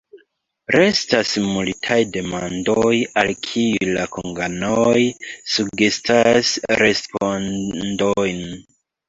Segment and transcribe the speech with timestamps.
[0.75, 4.97] Restas multaj demandoj, al kiuj la konganoj
[5.57, 8.43] sugestas respondojn.